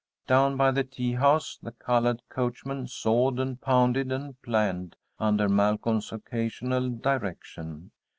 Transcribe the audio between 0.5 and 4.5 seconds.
by the tea house the colored coachman sawed and pounded and